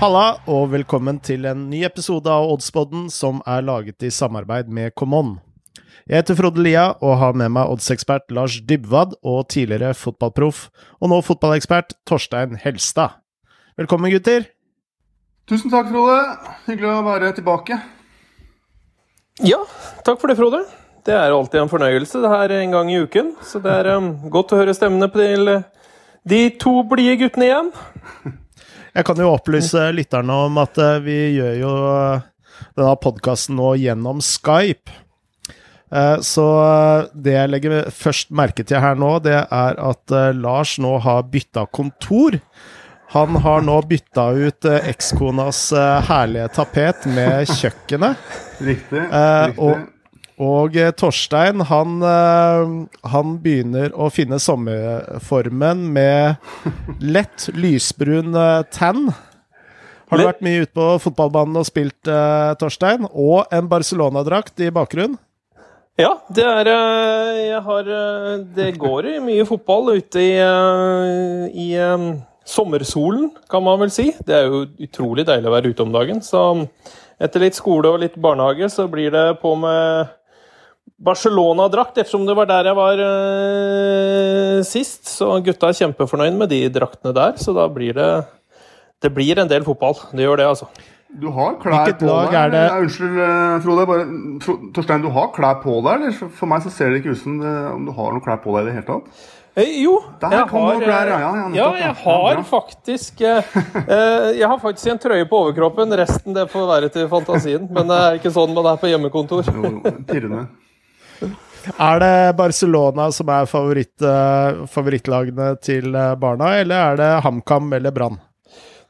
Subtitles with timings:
[0.00, 4.94] Halla, og velkommen til en ny episode av Oddspodden som er laget i samarbeid med
[4.96, 5.34] Common.
[6.08, 10.70] Jeg heter Frode Lia og har med meg oddsekspert Lars Dybwad og tidligere fotballproff,
[11.04, 13.20] og nå fotballekspert Torstein Helstad.
[13.76, 14.48] Velkommen, gutter.
[15.44, 16.16] Tusen takk, Frode.
[16.64, 17.76] Hyggelig å være tilbake.
[19.44, 19.60] Ja,
[20.08, 20.64] takk for det, Frode.
[21.04, 23.34] Det er alltid en fornøyelse det her en gang i uken.
[23.44, 25.58] Så det er um, godt å høre stemmene til
[26.24, 27.74] de to blide guttene igjen.
[29.00, 32.24] Jeg kan jo opplyse lytterne om at uh, vi gjør jo uh,
[32.76, 34.92] denne podkasten nå gjennom Skype.
[35.88, 36.44] Uh, så
[37.16, 41.64] det jeg legger først merke til her nå, det er at Lars nå har bytta
[41.72, 42.36] kontor.
[43.14, 45.62] Han har nå bytta ut ekskonas
[46.10, 48.20] herlige tapet med kjøkkenet.
[48.60, 49.00] Riktig.
[49.00, 49.56] riktig.
[49.64, 49.80] Og
[50.40, 52.70] og eh, Torstein, han, eh,
[53.12, 56.40] han, begynner å finne sommerformen med
[57.04, 59.10] lett lysbrun eh, tan.
[60.10, 62.08] Har du vært mye ute på fotballbanen og spilt,
[62.58, 63.04] Torstein?
[63.14, 65.14] Og en Barcelona-drakt i bakgrunnen?
[66.00, 66.70] Ja, det er
[67.36, 67.90] Jeg har
[68.56, 70.32] Det går mye fotball ute i,
[71.54, 71.68] i
[72.42, 74.08] sommersolen, kan man vel si.
[74.18, 76.18] Det er jo utrolig deilig å være ute om dagen.
[76.26, 76.42] Så
[77.22, 80.10] etter litt skole og litt barnehage, så blir det på med
[81.00, 85.08] Barcelona-drakt, ettersom det var der jeg var uh, sist.
[85.08, 88.10] Så gutta er kjempefornøyd med de draktene der, så da blir det
[89.00, 89.96] Det blir en del fotball.
[90.12, 90.66] Det gjør det, altså.
[91.10, 92.34] Du har klær Hvilket på deg?
[92.36, 92.64] Er det?
[92.84, 93.86] Unnskyld, eh, Frode.
[93.88, 94.04] Bare,
[94.76, 95.94] Torstein, du har klær på deg?
[95.96, 96.30] eller?
[96.36, 98.54] For meg så ser det ikke ut som det, om du har noen klær på
[98.54, 99.24] deg i det hele tatt.
[99.58, 103.56] Eh, jo, Der jeg har, klær, ja, ja, nettopp, ja, jeg har ja, faktisk eh,
[103.80, 105.98] eh, Jeg har faktisk en trøye på overkroppen.
[105.98, 107.66] Resten det får være til fantasien.
[107.66, 109.50] Men det er ikke sånn man er på hjemmekontor.
[109.50, 110.46] Jo, pirrende.
[111.68, 117.72] Er det Barcelona som er favoritt, uh, favorittlagene til uh, barna, eller er det HamKam
[117.76, 118.18] eller Brann?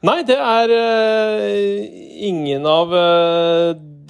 [0.07, 1.49] Nei, det er uh,
[2.31, 2.93] ingen av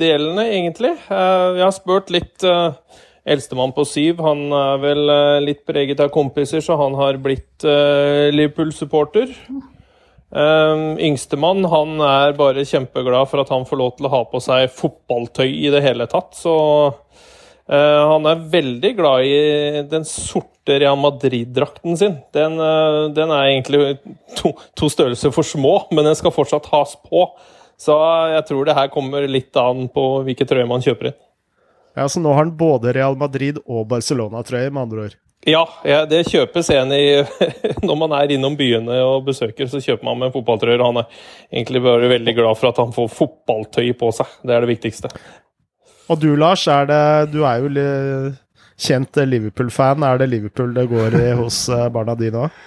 [0.01, 0.95] delene, egentlig.
[1.09, 5.11] jeg har spurt litt Eldstemann på syv, han er vel
[5.45, 7.61] litt preget av kompiser, så han har blitt
[8.33, 9.35] Liverpool-supporter.
[10.31, 14.73] Yngstemann han er bare kjempeglad for at han får lov til å ha på seg
[14.73, 16.33] fotballtøy i det hele tatt.
[16.39, 16.55] Så
[17.11, 17.40] Eh,
[17.77, 22.17] han er veldig glad i den sorte Real Madrid-drakten sin.
[22.35, 23.81] Den, uh, den, er egentlig
[24.35, 27.25] to, to, størrelser for små, men den skal fortsatt has på.
[27.79, 27.95] Så
[28.35, 31.19] jeg tror det her kommer litt an på hvilke trøye man kjøper inn.
[31.95, 35.17] Ja, Så nå har han både Real Madrid og Barcelona-trøye, med andre ord?
[35.49, 37.05] Ja, ja, det kjøpes en i
[37.87, 40.83] Når man er innom byene og besøker, så kjøper man med fotballtrøyer.
[40.85, 44.35] Han er egentlig bare veldig glad for at han får fotballtøy på seg.
[44.45, 45.09] Det er det viktigste.
[46.09, 48.33] Og du, Lars, er det, du er jo
[48.81, 50.03] kjent Liverpool-fan.
[50.03, 52.61] Er det Liverpool det går i hos eh, barna dine òg?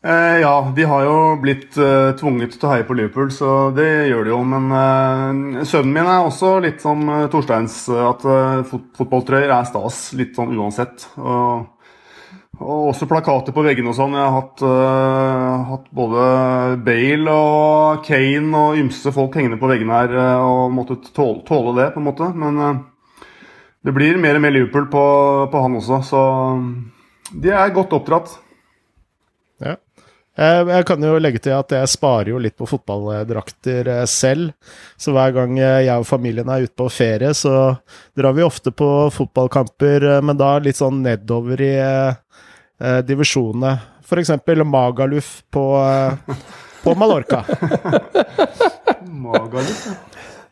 [0.00, 4.08] Eh, ja, de har jo blitt eh, tvunget til å heie på Liverpool, så det
[4.08, 4.38] gjør de jo.
[4.48, 8.24] Men eh, sønnen min er også litt som uh, Torsteins, at
[8.70, 10.06] fot fotballtrøyer er stas.
[10.16, 11.04] Litt sånn uansett.
[11.20, 11.68] Og
[12.60, 14.14] og også plakater på veggene og sånn.
[14.16, 16.24] Jeg har hatt, uh, hatt, både
[16.84, 21.74] Bale og Kane og ymse folk hengende på veggene her uh, og måttet tåle, tåle,
[21.78, 22.28] det, på en måte.
[22.36, 23.30] Men uh,
[23.86, 25.04] det blir mer og mer Liverpool på,
[25.52, 26.24] på han også, så
[27.40, 28.34] de er godt oppdratt.
[29.64, 29.78] Ja.
[30.40, 34.54] Jeg kan jo legge til at jeg sparer jo litt på fotballdrakter selv.
[34.96, 37.74] Så hver gang jeg og familien er ute på ferie, så
[38.16, 41.74] drar vi ofte på fotballkamper, men da litt sånn nedover i
[42.80, 43.76] eh, divisjonene.
[44.04, 44.32] F.eks.
[44.66, 46.36] Magaluf på, eh,
[46.82, 47.44] på Mallorca.
[49.26, 49.98] Magaluf, ja.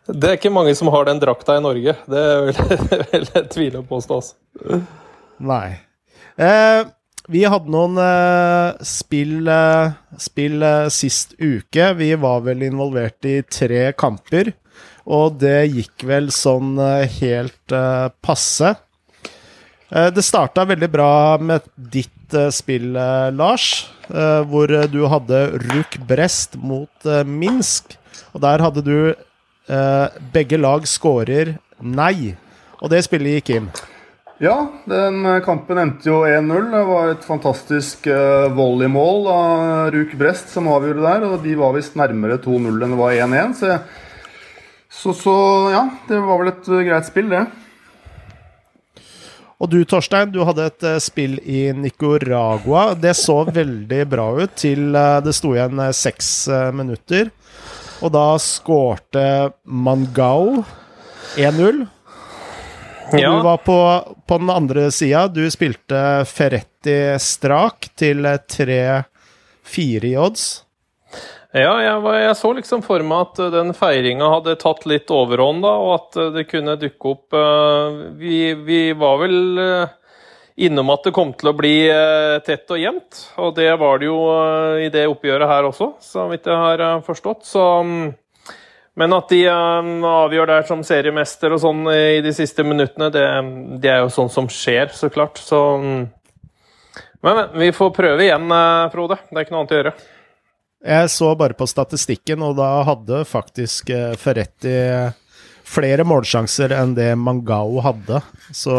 [0.09, 1.93] Det er ikke mange som har den drakta i Norge.
[2.09, 4.79] Det vil jeg tvile på å påstå
[5.45, 5.77] Nei.
[6.41, 6.87] Eh,
[7.29, 11.91] vi hadde noen eh, spill, eh, spill eh, sist uke.
[11.99, 14.55] Vi var vel involvert i tre kamper.
[15.09, 17.77] Og det gikk vel sånn eh, helt
[18.25, 18.73] passe.
[19.89, 25.99] Det starta veldig bra med ditt ditt spill, eh, Lars, eh, hvor du hadde Ruk
[26.07, 27.97] Brest mot eh, Minsk.
[28.35, 29.15] Og der hadde du
[30.33, 32.33] begge lag skårer nei.
[32.81, 33.67] Og det spillet gikk inn.
[34.41, 34.55] Ja,
[34.89, 36.71] den kampen endte jo 1-0.
[36.73, 38.09] Det var et fantastisk
[38.57, 41.27] volleymål av Ruk Brest som avgjorde der.
[41.29, 43.53] Og de var visst nærmere 2-0 enn det var 1-1.
[43.61, 43.77] Så,
[44.89, 45.37] så, så
[45.75, 47.45] ja, det var vel et greit spill, det.
[49.59, 52.93] Og du, Torstein, du hadde et uh, spill i Nicaragua.
[52.95, 56.31] Det så veldig bra ut til uh, det sto igjen uh, seks
[56.77, 57.33] minutter.
[57.99, 59.25] Og da skårte
[59.67, 60.63] Mangao
[61.35, 61.83] 1-0.
[63.19, 63.33] Ja.
[63.33, 63.79] Du var på,
[64.27, 65.27] på den andre sida.
[65.33, 69.03] Du spilte Ferretti strak til 3-4
[70.13, 70.49] i odds.
[71.59, 75.73] Ja, jeg, jeg, så liksom for meg at den feiringa hadde tatt litt overhånd, da,
[75.81, 79.39] og at det kunne dukke opp uh, vi, vi, var vel
[80.59, 81.75] innom at det kom til å bli
[82.47, 83.21] tett og jevnt.
[83.39, 84.17] Og det var det jo
[84.83, 87.47] i det oppgjøret her også, så vidt jeg har forstått.
[87.47, 88.09] Så um,
[88.99, 93.25] men at de avgjør der som seriemester og sånn i de siste minuttene, det,
[93.79, 95.39] det er jo sånn som skjer, så klart.
[95.39, 96.09] Så um,
[97.23, 98.51] Men vi får prøve igjen,
[98.91, 99.21] Frode.
[99.31, 99.95] Det er ikke noe annet å gjøre.
[100.85, 104.75] Jeg så bare på statistikken, og da hadde faktisk eh, Ferretti
[105.69, 108.23] flere målsjanser enn det Mangao hadde,
[108.55, 108.77] så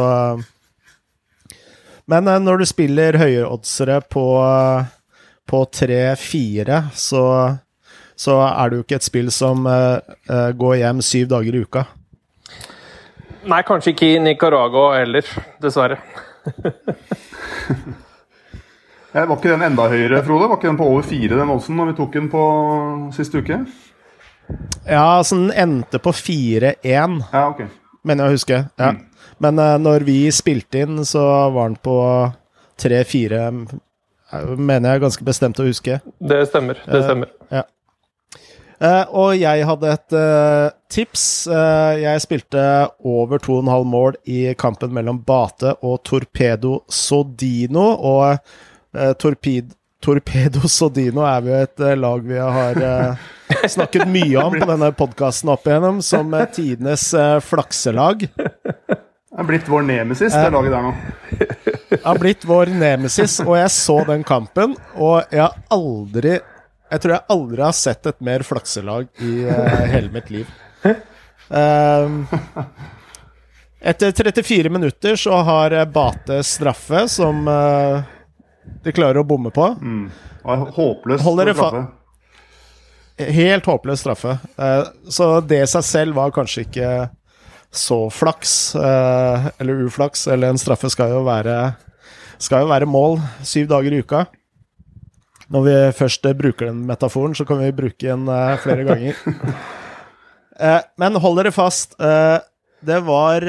[2.09, 4.25] Men eh, når du spiller høyeoddsere på,
[5.45, 7.23] på 3-4, så,
[8.15, 9.67] så er det jo ikke et spill som
[10.63, 11.85] går hjem syv dager i uka.
[13.49, 15.27] Nei, kanskje ikke i Nicaragua heller,
[15.61, 15.99] dessverre.
[19.13, 20.47] Eh, var ikke den enda høyere, Frode?
[20.51, 22.43] Var ikke den på over fire, den oddsen, når vi tok den på
[23.15, 23.63] sist uke?
[24.85, 27.69] Ja, så den endte på 4-1, ja, okay.
[28.05, 28.59] mener jeg å huske.
[28.77, 28.91] Ja.
[28.93, 29.31] Mm.
[29.39, 31.23] Men uh, når vi spilte inn, så
[31.55, 31.97] var den på
[32.81, 35.99] 3-4, eh, mener jeg ganske bestemt å huske.
[36.19, 36.81] Det stemmer.
[36.85, 37.33] Det stemmer.
[37.49, 37.65] Uh, ja.
[38.79, 41.23] Uh, og jeg hadde et uh, tips.
[41.51, 42.61] Uh, jeg spilte
[43.03, 47.89] over 2,5 mål i kampen mellom Bate og Torpedo Sodino.
[47.97, 48.37] Og
[48.97, 53.27] Eh, torped, Torpedo Sodino er jo et eh, lag vi har eh,
[53.75, 57.11] snakket mye om på denne podkasten opp igjennom, som tidenes
[57.45, 58.25] flakselag.
[58.29, 60.93] Det er blitt vår nemesis, det laget der nå.
[61.89, 66.39] Det har blitt vår nemesis, og jeg så den kampen, og jeg har aldri
[66.89, 69.33] Jeg tror jeg aldri har sett et mer flakselag i
[69.93, 70.49] hele mitt liv.
[71.49, 72.25] Uh,
[73.81, 78.01] etter 34 minutter så har Bate straffe, som uh,
[78.83, 79.65] de klarer å bomme på.
[79.81, 80.09] Mm.
[80.43, 81.87] Håpløs straffe.
[83.19, 84.37] Helt håpløs straffe.
[84.57, 86.91] Eh, så det i seg selv var kanskje ikke
[87.75, 91.57] så flaks, eh, eller uflaks, eller en straffe skal jo være,
[92.39, 94.23] skal jo være mål syv dager i uka.
[95.49, 99.19] Når vi først bruker den metaforen, så kan vi bruke den eh, flere ganger.
[100.99, 101.95] Men hold dere fast.
[101.95, 103.45] Det var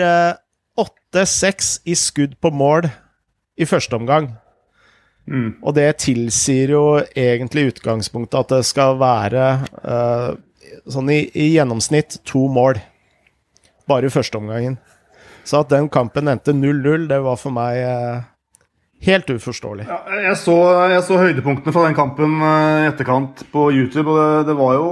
[0.79, 2.87] 8-6 i skudd på mål
[3.59, 4.29] i første omgang.
[5.29, 5.51] Mm.
[5.63, 6.85] Og det tilsier jo
[7.15, 9.51] egentlig utgangspunktet at det skal være
[9.85, 10.33] uh,
[10.91, 12.81] sånn i, i, gjennomsnitt to mål.
[13.91, 14.79] Bare i første omgangen.
[15.47, 18.27] Så at den kampen endte 0-0, det var for meg uh,
[19.07, 19.87] helt uforståelig.
[19.89, 20.57] Ja, jeg, så,
[20.93, 24.77] jeg, så, høydepunktene fra den kampen uh, i etterkant på YouTube, og det, det, var
[24.79, 24.91] jo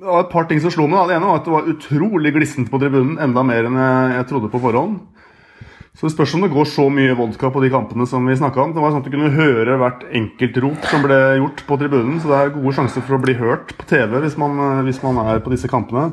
[0.00, 1.08] det var et par ting som slo meg.
[1.08, 3.18] Det ene var at det var utrolig glissent på tribunen.
[3.24, 4.98] Enda mer enn jeg, jeg trodde på forhånd.
[5.94, 8.64] Så det spørs om det går så mye vodka på de kampene som vi snakka
[8.64, 8.72] om.
[8.74, 12.18] Det var sånn at Du kunne høre hvert enkelt rop som ble gjort på tribunen.
[12.18, 14.58] Så det er gode sjanser for å bli hørt på TV hvis man,
[14.88, 16.10] hvis man er på disse kampene.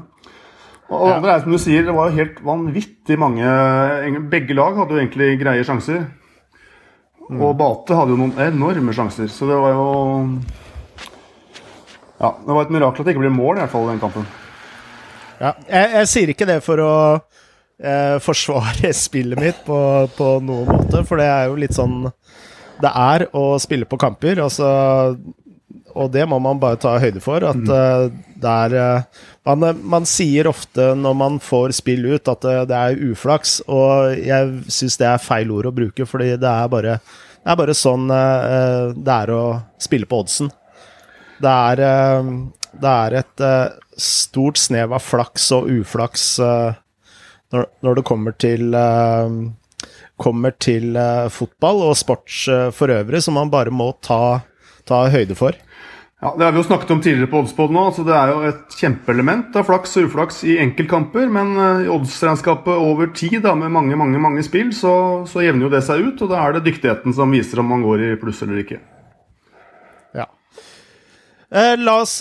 [0.92, 3.52] Og det andre er som du sier, det var jo helt vanvittig mange
[4.32, 6.04] Begge lag hadde jo egentlig greie sjanser.
[7.32, 7.40] Mm.
[7.40, 9.88] Og Bate hadde jo noen enorme sjanser, så det var jo
[12.22, 14.28] Ja, det var et mirakel at det ikke ble mål, i hvert fall, den kampen.
[15.42, 16.94] Ja, jeg, jeg sier ikke det for å
[17.84, 19.78] eh, forsvare spillet mitt på,
[20.18, 22.06] på noen måte, for det er jo litt sånn
[22.82, 24.42] det er å spille på kamper.
[24.42, 24.68] Altså,
[25.92, 27.44] og det må man bare ta høyde for.
[27.48, 27.72] At mm.
[27.72, 32.62] uh, det er uh, man, man, sier ofte når man får spill ut, at uh,
[32.70, 33.60] det er uflaks.
[33.72, 36.98] Og jeg syns det er feil ord å bruke, fordi det er bare,
[37.42, 39.44] det er bare sånn det er å
[39.82, 40.52] spille på oddsen.
[41.42, 41.80] Det er,
[42.78, 43.44] det er et
[43.98, 46.28] stort snev av flaks og uflaks
[47.52, 49.34] når, når det kommer til uh,
[50.22, 54.42] kommer til uh, fotball og sports uh, for øvrig, som man bare må ta,
[54.88, 55.58] ta, høyde for.
[56.22, 57.88] Ja, Det har vi jo snakket om tidligere på Oddspod nå.
[57.96, 61.26] så Det er jo et kjempeelement av flaks og uflaks i enkeltkamper.
[61.34, 65.72] Men i oddsregnskapet over tid, da, med mange mange, mange spill, så, så, jevner jo
[65.74, 66.22] det seg ut.
[66.22, 68.78] Og da er det dyktigheten som viser om man går i pluss eller ikke.
[70.14, 70.30] Ja.
[71.82, 72.20] la oss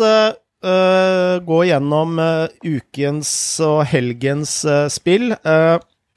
[0.65, 3.33] uh, gå gjennom uh, ukens
[3.65, 5.35] og helgens uh, spill.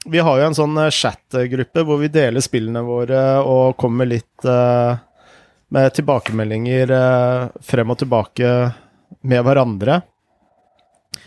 [0.04, 4.44] vi har jo en sånn chat-gruppe hvor vi deler spillene våre og kommer litt
[5.74, 6.92] med tilbakemeldinger
[7.64, 8.50] frem og tilbake
[9.24, 10.02] med hverandre.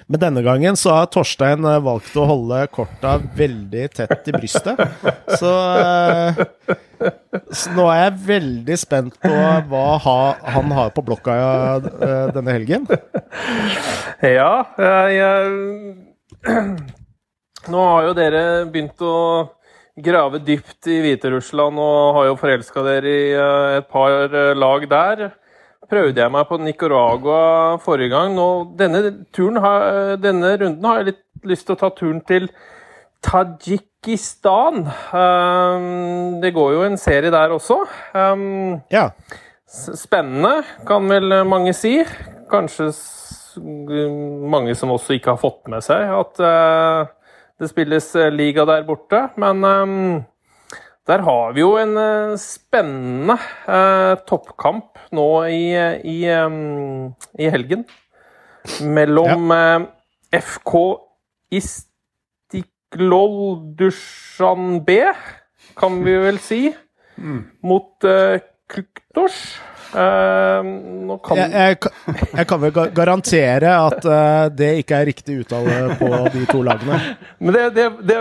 [0.08, 4.80] Men denne gangen så har Torstein eh, valgt å holde korta veldig tett i brystet.
[5.36, 6.40] Så, eh,
[7.52, 9.34] så nå er jeg veldig spent på
[9.68, 9.88] hva
[10.48, 12.88] han har på blokka eh, denne helgen.
[14.24, 15.98] Ja, jeg
[17.68, 19.16] Nå har jo dere begynt å
[20.00, 23.34] grave dypt i Hviterussland og har jo forelska dere i
[23.82, 25.26] et par lag der.
[25.92, 27.42] Prøvde jeg meg på Nicaragua
[27.84, 28.36] forrige gang.
[28.38, 28.48] Nå,
[28.80, 29.04] denne,
[29.64, 32.50] har, denne, runden har jeg litt lyst til å ta turen til
[33.26, 34.86] Tadsjikistan.
[35.12, 37.82] Um, det går jo en serie der også.
[38.14, 39.10] Um, ja.
[39.68, 42.00] Spennende, kan vel mange si.
[42.52, 42.92] Kanskje
[43.58, 47.10] mange som også ikke har fått med seg at uh,
[47.58, 49.24] det spilles eh, liga der borte.
[49.42, 50.26] Men um,
[51.08, 53.38] der har vi jo en uh, spennende
[53.68, 55.72] uh, toppkamp nå i,
[56.04, 57.86] i, um, i helgen.
[58.84, 59.80] Mellom ja.
[60.36, 60.74] FK
[61.56, 63.38] Istiklol
[63.80, 65.14] Dusjanbe,
[65.80, 66.62] kan vi vel si,
[67.16, 67.42] mm.
[67.64, 68.04] mot
[68.68, 69.62] Kuktosh.
[69.88, 71.40] Uh, kan...
[71.40, 71.78] jeg, jeg,
[72.34, 76.98] jeg, kan vel garantere at uh, det ikke er riktig uttale på de to lagene.
[77.40, 78.18] Men det, det, det,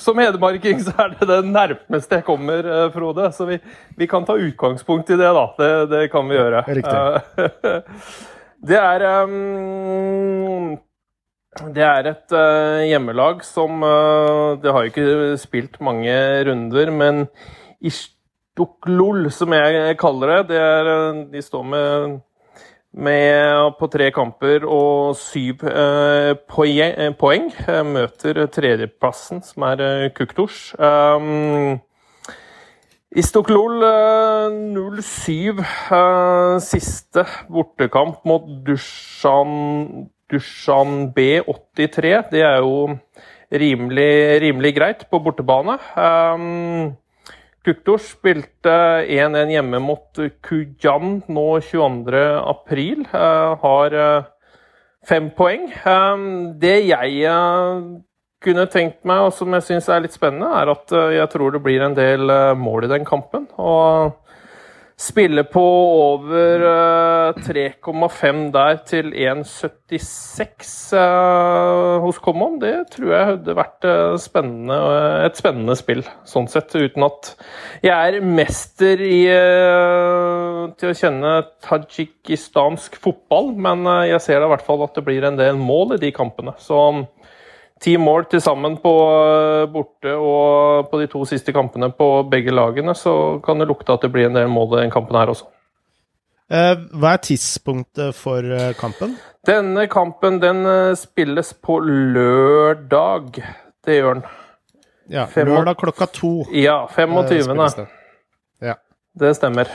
[0.00, 3.28] som hedmarking så er det det nærmeste jeg kommer, uh, Frode.
[3.36, 3.58] Så vi,
[3.98, 5.44] vi, kan ta utgangspunkt i det, da.
[5.58, 6.64] Det, det kan vi gjøre.
[6.80, 7.44] Riktig.
[8.72, 10.72] det er um,
[11.76, 12.32] det er et
[12.88, 13.82] hjemmelag som
[14.62, 16.14] Det har jo ikke spilt mange
[16.48, 17.26] runder, men
[17.84, 18.14] Ish
[18.58, 20.42] Duklol, som jeg kaller det.
[20.50, 20.90] det er,
[21.32, 22.18] de står med,
[22.92, 27.48] med, på tre kamper og syv eh, poeng, eh, poeng.
[27.88, 30.74] Møter tredjeplassen, som er eh, Kuktosh.
[30.76, 31.80] Um,
[33.12, 33.80] Istoklol
[34.76, 35.64] 0-7.
[35.88, 42.16] Uh, siste bortekamp mot Dushan, Dushan B83.
[42.32, 42.98] Det er jo
[43.52, 44.12] rimelig,
[44.44, 45.80] rimelig greit på bortebane.
[45.96, 46.92] Um,
[47.62, 48.74] Kuktor spilte
[49.06, 53.04] 1-1 hjemme mot Kujan nå 22.4.
[53.12, 54.24] Uh, har uh,
[55.06, 55.68] fem poeng.
[55.86, 56.24] Um,
[56.58, 57.22] det jeg
[58.42, 61.60] kunne tenkt meg, og som jeg syns er litt spennende, er at jeg tror det
[61.62, 62.26] blir en del
[62.58, 63.46] mål i den kampen.
[63.54, 64.16] Og
[65.02, 65.62] Spille på
[65.98, 66.62] over
[67.42, 74.76] 3,5 eh, der til 1,76 uh, hos Common, det tror jeg hadde vært uh, spennende,
[75.26, 76.70] et spennende spill, sånn sett.
[76.78, 77.32] Uten at
[77.82, 79.26] jeg er mester i,
[80.78, 81.34] til å kjenne
[81.66, 85.96] tadsjikistansk fotball, men jeg ser da i hvert fall at det blir en del mål
[85.96, 86.54] i de kampene.
[86.62, 86.78] Så
[87.82, 92.54] ti mål til sammen på eh, borte og på de to siste kampene på begge
[92.54, 95.32] lagene, så kan det lukte at det blir en del mål i den kampen her
[95.32, 95.48] også.
[96.52, 99.16] Eh, hva er tidspunktet for eh, kampen?
[99.46, 100.62] Denne kampen den
[100.98, 103.42] spilles på lørdag.
[103.82, 104.28] Det gjør den.
[105.10, 106.30] Ja, lørdag klokka to.
[106.54, 107.58] Ja, 25.
[107.58, 107.88] Det.
[108.62, 108.76] Ja.
[109.18, 109.72] det stemmer.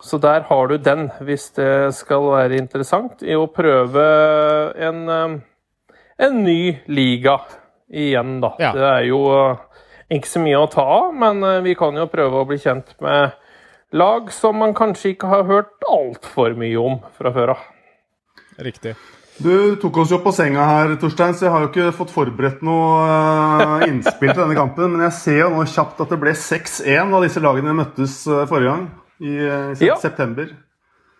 [0.00, 4.04] Så der har du den, hvis det skal være interessant, i å prøve
[4.76, 5.40] en
[6.20, 7.40] en ny liga
[7.88, 8.54] igjen, da.
[8.58, 8.72] Ja.
[8.76, 9.84] Det er jo eh,
[10.16, 12.92] ikke så mye å ta av, men eh, vi kan jo prøve å bli kjent
[13.02, 13.38] med
[13.96, 17.64] lag som man kanskje ikke har hørt altfor mye om fra før av.
[18.60, 18.94] Riktig.
[19.40, 22.60] Du tok oss jo på senga her, Torstein, så jeg har jo ikke fått forberedt
[22.66, 24.92] noe uh, innspill til denne kampen.
[24.92, 28.74] Men jeg ser jo nå kjapt at det ble 6-1 da disse lagene møttes forrige
[28.74, 28.84] gang,
[29.24, 29.96] i uh, ja.
[30.02, 30.52] september.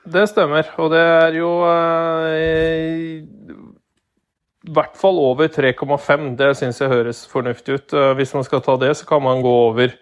[0.04, 1.48] Det stemmer, og det er jo
[4.70, 6.34] i hvert fall over 3,5.
[6.38, 7.94] Det syns jeg høres fornuftig ut.
[7.94, 9.96] Eh, hvis man skal ta det, så kan man gå over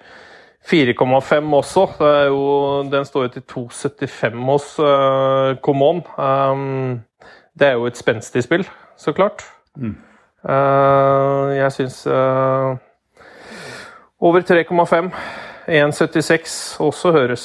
[0.68, 1.86] 4,5 også.
[2.28, 2.42] Jo,
[2.92, 6.02] den står jo til 2,75 hos uh, Common.
[6.18, 7.00] Um,
[7.58, 9.46] det er jo et spenstig spill, så klart.
[9.76, 9.96] Mm.
[10.44, 12.76] Uh, jeg syns uh,
[14.20, 15.12] over 3,5
[15.68, 17.42] 1,76 også høres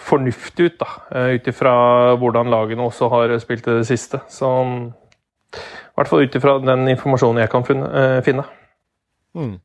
[0.00, 0.86] fornuftig ut, da.
[1.34, 1.74] Ut ifra
[2.16, 4.22] hvordan lagene også har spilt i det siste.
[4.32, 4.48] Så
[5.92, 8.46] i hvert fall ut ifra den informasjonen jeg kan finne.
[9.36, 9.58] Mm.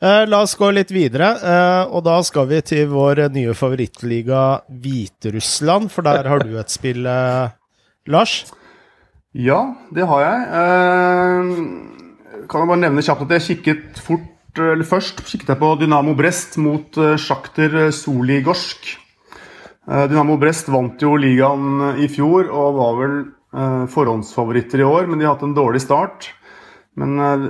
[0.00, 4.62] Eh, la oss gå litt videre, eh, og da skal vi til vår nye favorittliga
[4.72, 5.90] Hviterussland.
[5.92, 7.04] For der har du et spill,
[8.08, 8.38] Lars?
[9.36, 9.60] Ja,
[9.92, 10.40] det har jeg.
[12.48, 14.26] kan jeg bare nevne kjapt at jeg kikket fort
[14.58, 18.96] eller Først kikket jeg på Dynamo Brest mot Sjakter Soligorsk.
[19.86, 23.14] Dynamo Brest vant jo ligaen i fjor og var vel
[23.50, 26.28] forhåndsfavoritter i år, men de har hatt en dårlig start.
[26.98, 27.48] Men eh,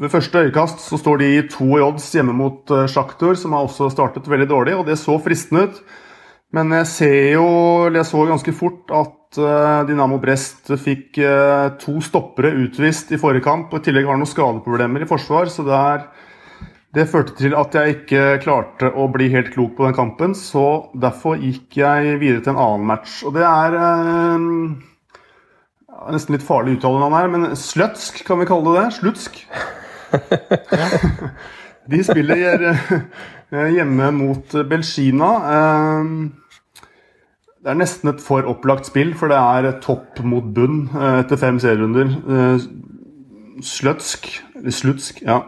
[0.00, 3.54] ved første øyekast så står de i to i odds hjemme mot uh, Sjaktor, som
[3.54, 5.80] har også startet veldig dårlig, og det så fristende ut.
[6.54, 7.48] Men jeg ser jo,
[7.92, 9.36] jeg så ganske fort at
[9.84, 11.18] Dynamo Brest fikk
[11.82, 13.68] to stoppere utvist i forrige kamp.
[13.68, 16.06] og I tillegg har noen skadeproblemer i forsvar, så der,
[16.96, 20.32] det førte til at jeg ikke klarte å bli helt klok på den kampen.
[20.32, 23.20] Så derfor gikk jeg videre til en annen match.
[23.28, 23.76] Og det er
[26.14, 28.96] nesten litt farlig uttale her, men Slutsk, kan vi kalle det det?
[28.98, 29.40] Slutsk.
[31.92, 35.30] De spiller eh, hjemme mot Belgina.
[35.54, 36.12] Eh,
[37.58, 41.40] det er nesten et for opplagt spill, for det er topp mot bunn eh, etter
[41.40, 42.12] fem serierunder.
[42.28, 42.68] Eh,
[43.64, 44.30] Slutsk
[44.70, 45.42] Slutsk, ja.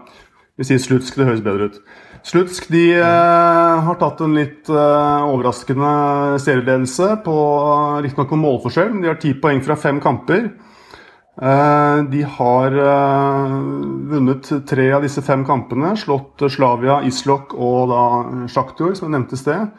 [0.59, 1.78] Vi sier Slutsk, det høres bedre ut.
[2.27, 5.93] Slutsk de eh, har tatt en litt eh, overraskende
[6.43, 7.37] serieledelse, på
[8.05, 10.50] riktignok med målforskjell, de har ti poeng fra fem kamper.
[11.41, 13.57] Eh, de har eh,
[14.12, 15.95] vunnet tre av disse fem kampene.
[15.97, 18.05] Slått Slavia, Islok og da
[18.53, 19.71] Sjaktor, som jeg nevnte i sted.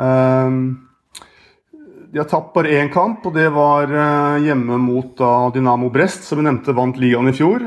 [0.00, 0.58] Eh,
[2.06, 3.90] de har tapt bare én kamp, og det var
[4.40, 7.66] hjemme mot da, Dynamo Brest, som vi nevnte vant ligaen i fjor.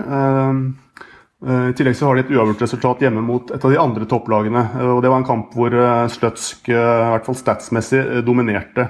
[1.39, 4.63] I tillegg så har de et uavgjort resultat hjemme mot et av de andre topplagene.
[4.91, 5.72] og Det var en kamp hvor
[6.12, 8.89] Sløtsk, i hvert fall statsmessig, dominerte.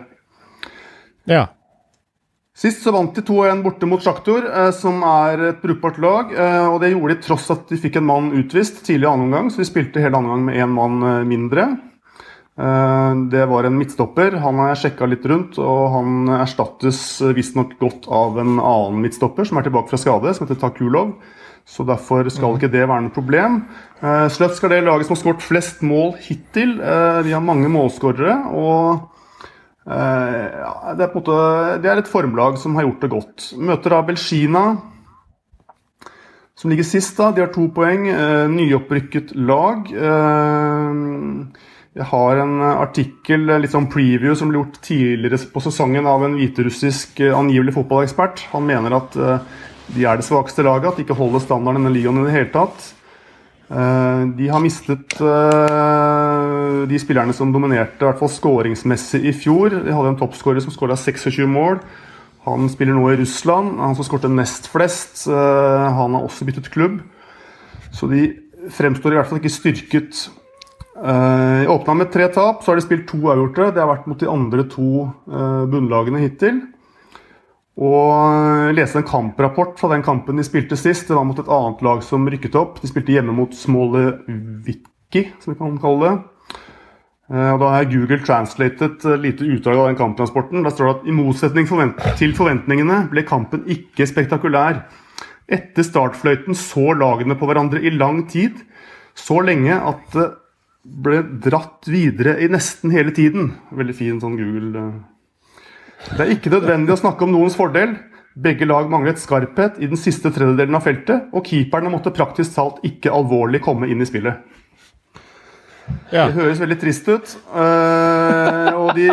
[1.30, 1.46] Ja.
[2.60, 6.34] Sist så vant de 2-1 borte mot Sjaktor, eh, som er et brukbart lag.
[6.34, 9.30] Eh, og Det gjorde de tross at de fikk en mann utvist tidlig i annen
[9.30, 11.68] omgang, så de spilte hele annen omgang med én mann eh, mindre.
[12.60, 14.34] Det var en midtstopper.
[14.44, 16.98] Han har jeg sjekka litt rundt, og han erstattes
[17.38, 21.14] visstnok godt av en annen midtstopper som er tilbake fra skade, som heter Takulov.
[21.64, 23.62] Så derfor skal ikke det være noe problem.
[24.04, 26.76] Sløtsk er det laget som har skåret flest mål hittil.
[27.24, 28.36] Vi har mange målskårere.
[28.52, 29.08] og
[29.90, 31.36] Eh, det, er måte,
[31.82, 33.48] det, er et formlag som har gjort det godt.
[33.58, 34.64] Møter da Belgina,
[36.60, 37.18] som ligger sist.
[37.18, 38.08] da, De har to poeng.
[38.12, 39.90] Eh, nyopprykket lag.
[41.96, 46.24] Eh, jeg har en artikkel, litt sånn preview, som ble gjort tidligere på sesongen av
[46.24, 48.48] en hviterussisk angivelig fotballekspert.
[48.54, 49.18] Han mener at
[49.90, 52.36] de er det svakeste laget, at de ikke holder standarden i denne ligaen i det
[52.38, 52.94] hele tatt.
[53.70, 59.76] Eh, de har mistet eh, de spillerne som dominerte, i hvert fall skåringsmessig i fjor.
[59.86, 61.78] De hadde en toppskårer som skåra 26 mål.
[62.48, 63.78] Han spiller nå i Russland.
[63.78, 65.28] Han som skårte nest flest.
[65.30, 67.02] Eh, han har også byttet klubb.
[67.94, 68.32] Så de
[68.74, 70.26] fremstår i hvert fall ikke styrket.
[71.00, 73.70] I åpna med tre tap, så har de spilt to avgjorte.
[73.72, 75.06] Det har vært mot de andre to
[75.72, 76.60] bunnlagene hittil.
[77.80, 81.08] Og leste en kamprapport fra den kampen de spilte sist.
[81.08, 82.82] Det var mot et annet lag som rykket opp.
[82.82, 86.18] De spilte hjemme mot Smoleviki, som vi kan kalle det.
[87.30, 90.64] Eh, og Da har Google translatet lite utdrag av den kamptransporten.
[90.64, 91.70] Da står det at i motsetning
[92.18, 94.84] til forventningene ble kampen ikke spektakulær.
[95.48, 98.60] Etter startfløyten så lagene på hverandre i lang tid.
[99.16, 100.20] Så lenge at
[100.84, 103.54] ble dratt videre i nesten hele tiden.
[103.76, 105.00] Veldig fin sånn Google eh,
[106.14, 107.98] det er ikke nødvendig å snakke om noens fordel.
[108.40, 112.80] Begge lag manglet skarphet i den siste tredjedelen av feltet, og keeperne måtte praktisk talt
[112.88, 114.40] ikke alvorlig komme inn i spillet.
[116.14, 116.30] Ja.
[116.30, 117.34] Det høres veldig trist ut.
[117.52, 119.10] Uh, og de,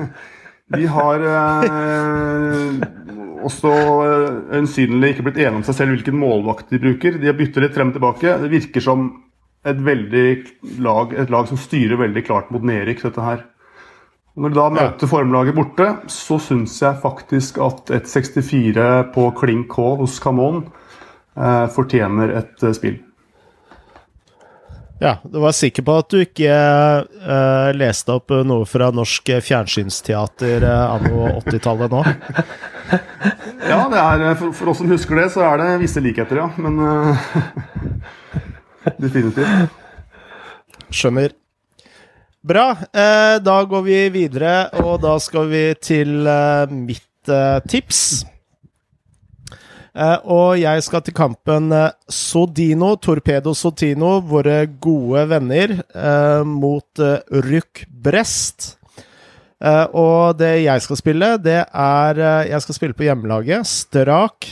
[0.76, 2.80] de har uh,
[3.44, 3.74] også
[4.54, 7.20] øyensynlig ikke blitt enige om seg selv hvilken målvakt de bruker.
[7.20, 8.38] De har byttet litt frem og tilbake.
[8.46, 9.10] Det virker som
[9.66, 10.48] et,
[10.82, 13.44] lag, et lag som styrer veldig klart mot nedrykk, dette her.
[14.36, 19.70] Når du da møter formlaget borte, så syns jeg faktisk at et 64 på klink
[19.72, 22.98] K hos Camon eh, fortjener et eh, spill.
[25.00, 30.64] Ja, du var sikker på at du ikke eh, leste opp noe fra norsk fjernsynsteater
[30.64, 32.04] eh, anno 80-tallet nå?
[33.72, 36.48] ja, det er, for, for, oss som husker det, så er det visse likheter, ja.
[36.56, 37.26] Men eh,
[39.02, 39.74] definitivt.
[40.90, 41.34] Skjønner.
[42.46, 42.68] Bra.
[42.94, 48.02] Eh, da går vi videre, og da skal vi til eh, mitt eh, tips.
[49.96, 57.06] Eh, og jeg skal til kampen eh, Sodino, Torpedo Sotino, våre gode venner, eh, mot
[57.48, 58.74] Ryk Brest.
[59.96, 63.64] og det jeg skal spille, det er Jeg skal spille på hjemmelaget.
[63.66, 64.46] Strak.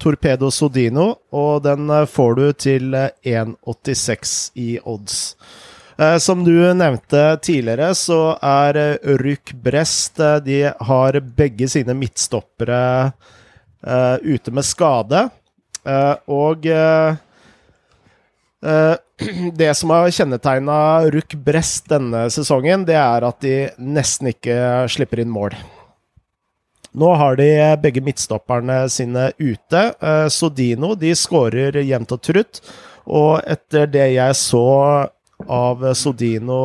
[0.00, 5.36] Torpedo Sodino, og den får du til 1,86 i odds.
[6.00, 13.12] Eh, som du nevnte tidligere, så er Ruk Brest eh, De har begge sine midtstoppere
[13.80, 15.30] ute med skade.
[16.28, 16.60] og
[19.62, 25.24] det som har kjennetegna Ruk Brest denne sesongen, det er at de nesten ikke slipper
[25.24, 25.56] inn mål.
[26.92, 27.50] Nå har de
[27.82, 29.82] begge midtstopperne sine ute.
[30.30, 32.62] Sodino de skårer jevnt og trutt.
[33.10, 34.66] Og etter det jeg så
[35.46, 36.60] av Sodino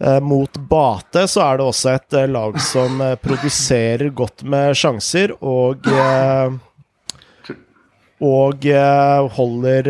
[0.00, 4.76] eh, mot Bate, så er det også et eh, lag som eh, produserer godt med
[4.76, 5.88] sjanser og
[8.18, 8.64] Og
[9.30, 9.88] holder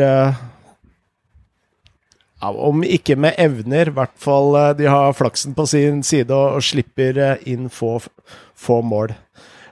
[2.41, 6.59] ja, Om ikke med evner, i hvert fall de har flaksen på sin side og,
[6.59, 7.97] og slipper inn få,
[8.55, 9.17] få mål.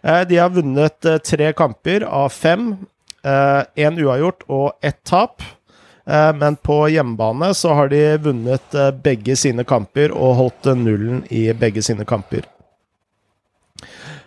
[0.03, 2.73] De har vunnet tre kamper av fem.
[3.27, 5.43] Én uavgjort og ett tap.
[6.07, 10.79] Eh, men på hjemmebane så har de vunnet eh, begge sine kamper og holdt eh,
[10.79, 12.47] nullen i begge sine kamper.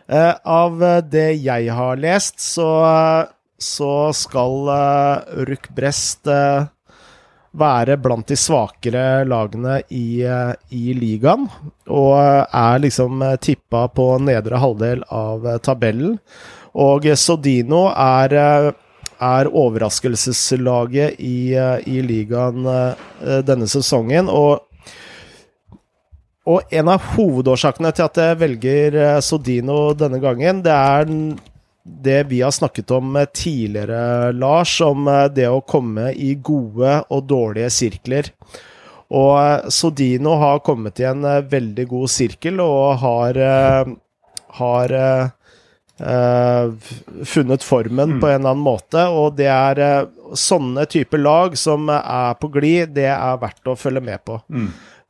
[0.09, 2.67] Eh, av eh, det jeg har lest, så,
[3.55, 6.67] så skal eh, Ruck Brest eh,
[7.59, 11.47] være blant de svakere lagene i, eh, i ligaen.
[11.87, 16.17] Og er liksom eh, tippa på nedre halvdel av eh, tabellen.
[16.79, 18.35] Og Sodino er,
[19.19, 21.51] er overraskelseslaget i,
[21.89, 22.67] i ligaen
[23.43, 24.29] denne sesongen.
[24.29, 24.65] Og
[26.49, 31.11] og en av hovedårsakene til at jeg velger Sodino denne gangen, det er
[31.83, 36.99] det vi har snakket om eh, tidligere, Lars, om eh, det å komme i gode
[37.09, 38.31] og dårlige sirkler.
[39.09, 43.39] Og eh, Sodino har kommet i en veldig god sirkel og har,
[44.59, 45.25] har eh,
[47.25, 49.07] funnet formen på en eller annen måte.
[49.09, 54.03] Og det er sånne typer lag som er på glid, det er verdt å følge
[54.11, 54.37] med på.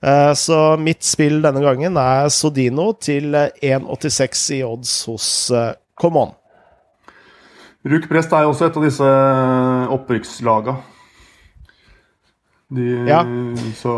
[0.02, 5.74] Eh, Så mitt spill denne gangen er Sodino til eh, 1,86 i odds hos uh,
[6.00, 6.36] Come On.
[7.88, 9.10] Ruck Prest er jo også et av disse
[9.96, 10.76] opprykkslaga.
[12.70, 13.24] De, Ja.
[13.80, 13.94] Så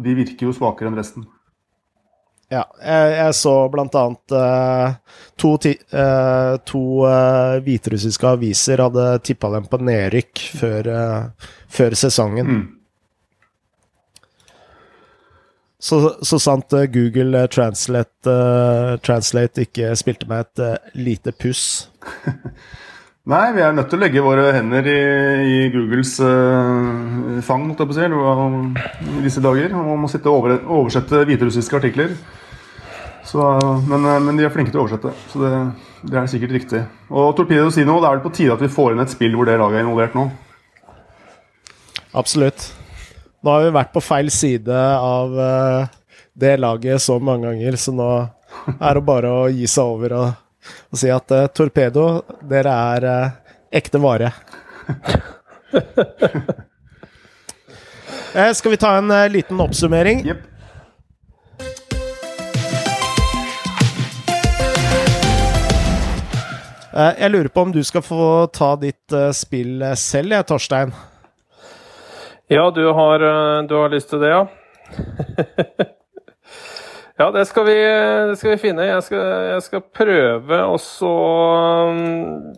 [0.00, 1.26] De virker jo svakere enn resten.
[2.50, 4.94] Ja, jeg, jeg så blant annet eh,
[5.38, 12.50] to, eh, to uh, hviterussiske aviser hadde tippa dem på nedrykk før, eh, før sesongen.
[12.50, 12.64] Mm.
[15.80, 21.32] Så, så sant eh, Google eh, Translate, uh, Translate ikke spilte meg et uh, lite
[21.32, 21.88] puss.
[23.30, 24.98] Nei, vi er nødt til å legge våre hender i,
[25.40, 28.08] i Googles uh, fang måtte jeg på si,
[29.08, 29.72] i disse dager.
[29.80, 32.12] Og må sitte og over, oversette hviterussiske artikler.
[33.24, 33.46] Så,
[33.88, 35.50] men, men de er flinke til å oversette, så det,
[36.08, 36.80] det er sikkert riktig.
[37.12, 39.46] Og Torpedo Sino, det er vel på tide at vi får inn et spill hvor
[39.46, 40.26] det laget er involvert nå.
[42.16, 42.72] Absolutt.
[43.40, 45.88] Nå har vi vært på feil side av eh,
[46.36, 48.08] det laget så mange ganger, så nå
[48.76, 50.28] er det bare å gi seg over og,
[50.92, 52.04] og si at uh, Torpedo,
[52.44, 54.28] dere er uh, ekte vare.
[58.36, 60.20] uh, skal vi ta en liten oppsummering?
[66.90, 70.92] Eh, jeg lurer på om du skal få ta ditt spill selv, jeg, Torstein.
[72.52, 74.46] Ja, du har, eh, du har lyst til det, ja?
[77.20, 77.76] ja, det skal, vi,
[78.26, 78.88] det skal vi finne.
[78.88, 81.12] Jeg skal, jeg skal prøve å så
[81.92, 82.50] um,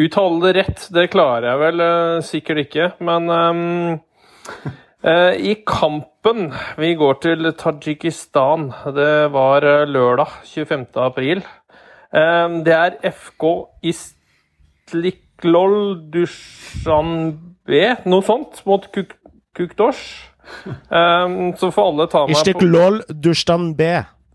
[0.00, 0.86] uttale det rett.
[0.96, 4.00] Det klarer jeg vel eh, sikkert ikke, men um,
[5.04, 6.48] eh, I kampen
[6.80, 8.72] Vi går til Tadsjikistan.
[8.96, 9.60] Det var
[9.92, 10.88] lørdag 25.
[11.04, 11.44] april.
[12.12, 13.44] Det er FK
[13.92, 15.80] Istliklol
[16.12, 17.51] Dushanbe,
[18.04, 19.16] noe sånt, mot Kuk
[19.54, 20.32] Kukdosh.
[20.88, 23.86] Um, så får alle ta meg på Ishtiklol Dushtan B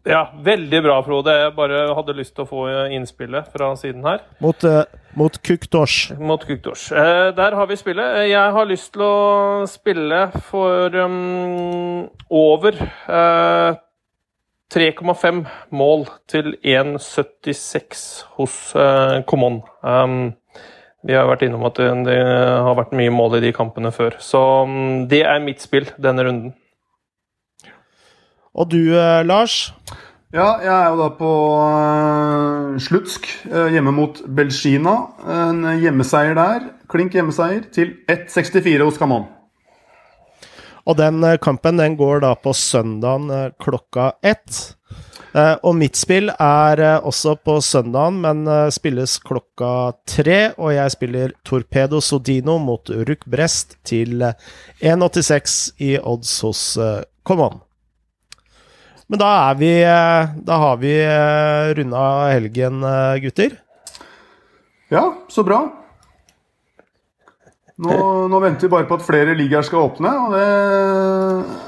[0.08, 1.34] Ja, veldig bra, Frode.
[1.36, 2.62] Jeg bare hadde lyst til å få
[2.96, 4.22] innspillet fra siden her.
[4.40, 4.86] mot, uh,
[5.20, 6.14] mot Kukdosh.
[6.16, 6.94] Mot Kukdosh.
[6.96, 8.22] Uh, der har vi spillet.
[8.22, 13.76] Eh, Jeg har lyst til å spille for um, over uh,
[14.72, 15.44] 3,5
[15.76, 18.08] mål til 1,76
[18.40, 19.62] hos uh, Common.
[19.84, 20.36] Um,
[21.08, 24.18] vi har vært innom at det, det har vært mye mål i de kampene før.
[24.24, 26.52] Så um, det er mitt spill denne runden.
[28.58, 29.72] Og du, eh, Lars?
[30.34, 34.98] Ja, jeg er jo da på uh, Slutsk, eh, hjemme mot Belgina.
[35.24, 36.70] En hjemmeseier der.
[36.92, 39.30] Klink hjemmeseier til 1,64 hos Camon.
[40.88, 44.77] Og den eh, kampen den går da på søndagen eh, klokka ett.
[45.38, 50.40] Eh, Og mitt spill er eh, også på søndagen, men eh, spilles klokka tre.
[50.58, 54.34] Og jeg spiller Torpedo Sodino mot Ruck Brest til eh,
[54.82, 57.50] 1,86 i odds hos eh, Come
[59.08, 59.72] Men da er vi
[60.48, 60.94] Da har vi
[61.78, 62.82] runda helgen,
[63.24, 63.54] gutter.
[64.92, 65.62] Ja, så bra.
[67.78, 67.94] Nå,
[68.32, 70.46] nå venter vi bare på at flere ligaer skal åpne, og det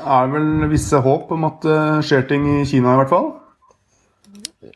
[0.09, 3.29] er vel visse håp om at det skjer ting i Kina i hvert fall.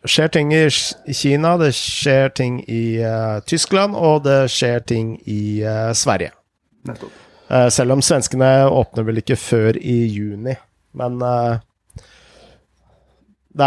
[0.05, 0.69] skjer ting i
[1.17, 6.35] Kina, det skjer ting i uh, Tyskland, og det skjer ting i uh, Sverige.
[6.85, 7.19] Nettopp.
[7.49, 10.53] Uh, selv om svenskene åpner vel ikke før i juni.
[10.93, 11.17] Men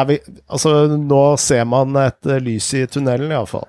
[0.06, 3.66] vi, altså, nå ser man et lys i tunnelen, iallfall.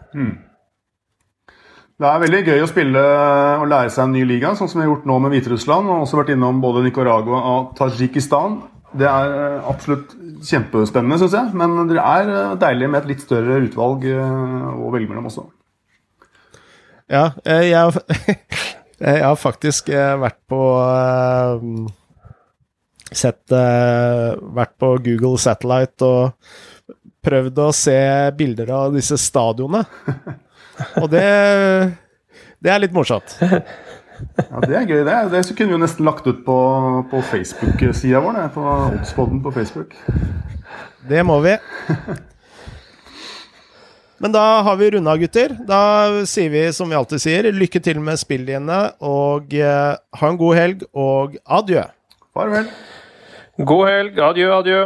[1.97, 3.03] Det er veldig gøy å spille
[3.57, 5.87] og lære seg en ny liga, sånn som vi har gjort nå med Hviterussland.
[5.89, 8.59] Og også vært innom både Nicaragua og Tadsjikistan.
[8.97, 10.13] Det er eh, absolutt
[10.45, 11.55] kjempespennende, syns jeg.
[11.57, 15.47] Men det er eh, deilig med et litt større utvalg eh, å velge mellom også.
[17.09, 17.73] Ja, jeg,
[19.07, 20.61] Jeg har faktisk vært på
[23.07, 26.57] Sett Vært på Google Satellite og
[27.25, 28.01] prøvd å se
[28.37, 29.87] bilder av disse stadionene.
[31.01, 31.25] Og det
[32.63, 33.37] Det er litt morsomt.
[33.41, 35.17] Ja, Det er gøy, det.
[35.33, 36.55] Det kunne vi jo nesten lagt ut på,
[37.11, 38.39] på Facebook-sida vår.
[38.39, 39.93] Det, på Oddspodden på Facebook.
[41.07, 41.53] Det må vi.
[44.17, 45.53] Men da har vi runda, gutter.
[45.69, 45.81] Da
[46.25, 50.57] sier vi som vi alltid sier, lykke til med spillene, og eh, ha en god
[50.57, 51.85] helg, og adjø.
[52.33, 52.71] Farvel.
[53.61, 54.17] God helg.
[54.31, 54.81] Adjø, adjø.